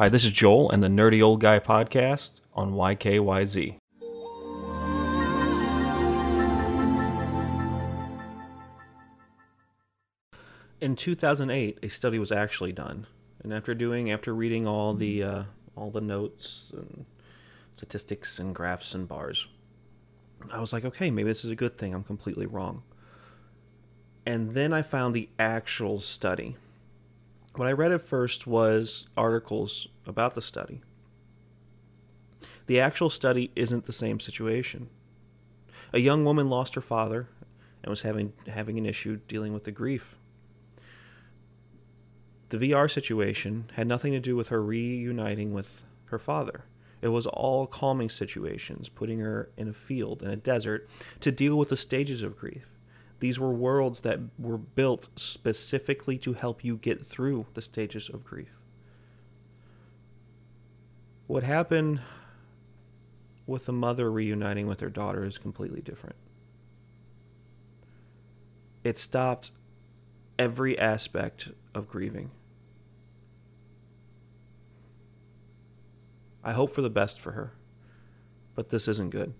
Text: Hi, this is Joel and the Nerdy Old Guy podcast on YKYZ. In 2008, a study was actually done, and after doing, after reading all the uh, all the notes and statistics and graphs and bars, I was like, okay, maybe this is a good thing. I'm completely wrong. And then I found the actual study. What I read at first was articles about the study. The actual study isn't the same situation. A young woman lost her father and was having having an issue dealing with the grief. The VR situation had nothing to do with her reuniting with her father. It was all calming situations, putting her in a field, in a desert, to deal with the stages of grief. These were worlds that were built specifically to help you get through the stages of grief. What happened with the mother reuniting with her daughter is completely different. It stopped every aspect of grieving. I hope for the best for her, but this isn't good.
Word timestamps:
Hi, 0.00 0.08
this 0.08 0.24
is 0.24 0.30
Joel 0.30 0.70
and 0.70 0.82
the 0.82 0.88
Nerdy 0.88 1.22
Old 1.22 1.42
Guy 1.42 1.58
podcast 1.58 2.40
on 2.54 2.72
YKYZ. 2.72 3.76
In 10.80 10.96
2008, 10.96 11.80
a 11.82 11.88
study 11.88 12.18
was 12.18 12.32
actually 12.32 12.72
done, 12.72 13.08
and 13.42 13.52
after 13.52 13.74
doing, 13.74 14.10
after 14.10 14.34
reading 14.34 14.66
all 14.66 14.94
the 14.94 15.22
uh, 15.22 15.42
all 15.76 15.90
the 15.90 16.00
notes 16.00 16.72
and 16.74 17.04
statistics 17.74 18.38
and 18.38 18.54
graphs 18.54 18.94
and 18.94 19.06
bars, 19.06 19.48
I 20.50 20.60
was 20.60 20.72
like, 20.72 20.86
okay, 20.86 21.10
maybe 21.10 21.28
this 21.28 21.44
is 21.44 21.50
a 21.50 21.56
good 21.56 21.76
thing. 21.76 21.92
I'm 21.92 22.04
completely 22.04 22.46
wrong. 22.46 22.84
And 24.24 24.52
then 24.52 24.72
I 24.72 24.80
found 24.80 25.14
the 25.14 25.28
actual 25.38 26.00
study. 26.00 26.56
What 27.56 27.68
I 27.68 27.72
read 27.72 27.92
at 27.92 28.02
first 28.02 28.46
was 28.46 29.06
articles 29.16 29.88
about 30.06 30.34
the 30.34 30.42
study. 30.42 30.82
The 32.66 32.80
actual 32.80 33.10
study 33.10 33.50
isn't 33.56 33.86
the 33.86 33.92
same 33.92 34.20
situation. 34.20 34.88
A 35.92 35.98
young 35.98 36.24
woman 36.24 36.48
lost 36.48 36.76
her 36.76 36.80
father 36.80 37.28
and 37.82 37.90
was 37.90 38.02
having 38.02 38.32
having 38.46 38.78
an 38.78 38.86
issue 38.86 39.18
dealing 39.26 39.52
with 39.52 39.64
the 39.64 39.72
grief. 39.72 40.16
The 42.50 42.58
VR 42.58 42.90
situation 42.90 43.70
had 43.74 43.88
nothing 43.88 44.12
to 44.12 44.20
do 44.20 44.36
with 44.36 44.48
her 44.48 44.62
reuniting 44.62 45.52
with 45.52 45.84
her 46.06 46.18
father. 46.18 46.64
It 47.02 47.08
was 47.08 47.26
all 47.26 47.66
calming 47.66 48.10
situations, 48.10 48.88
putting 48.88 49.20
her 49.20 49.50
in 49.56 49.68
a 49.68 49.72
field, 49.72 50.22
in 50.22 50.30
a 50.30 50.36
desert, 50.36 50.88
to 51.20 51.32
deal 51.32 51.56
with 51.56 51.70
the 51.70 51.76
stages 51.76 52.22
of 52.22 52.36
grief. 52.36 52.66
These 53.20 53.38
were 53.38 53.52
worlds 53.52 54.00
that 54.00 54.18
were 54.38 54.58
built 54.58 55.10
specifically 55.14 56.18
to 56.18 56.32
help 56.32 56.64
you 56.64 56.76
get 56.76 57.04
through 57.04 57.46
the 57.54 57.62
stages 57.62 58.08
of 58.08 58.24
grief. 58.24 58.58
What 61.26 61.42
happened 61.42 62.00
with 63.46 63.66
the 63.66 63.72
mother 63.72 64.10
reuniting 64.10 64.66
with 64.66 64.80
her 64.80 64.88
daughter 64.88 65.24
is 65.24 65.36
completely 65.36 65.82
different. 65.82 66.16
It 68.82 68.96
stopped 68.96 69.50
every 70.38 70.78
aspect 70.78 71.50
of 71.74 71.88
grieving. 71.88 72.30
I 76.42 76.52
hope 76.52 76.70
for 76.70 76.80
the 76.80 76.88
best 76.88 77.20
for 77.20 77.32
her, 77.32 77.52
but 78.54 78.70
this 78.70 78.88
isn't 78.88 79.10
good. 79.10 79.34